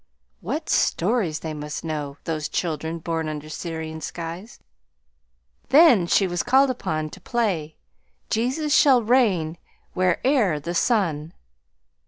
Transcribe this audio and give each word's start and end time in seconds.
What 0.39 0.67
stories 0.67 1.41
they 1.41 1.53
must 1.53 1.83
know, 1.83 2.17
those 2.23 2.49
children 2.49 2.97
born 2.97 3.29
under 3.29 3.49
Syrian 3.49 4.01
skies! 4.01 4.59
Then 5.69 6.07
she 6.07 6.25
was 6.25 6.41
called 6.41 6.71
upon 6.71 7.11
to 7.11 7.21
play 7.21 7.75
"Jesus 8.31 8.75
shall 8.75 9.03
reign 9.03 9.59
where'er 9.93 10.59
the 10.59 10.73
sun." 10.73 11.33